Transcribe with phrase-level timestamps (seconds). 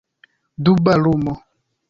[0.63, 1.33] Duba lumo.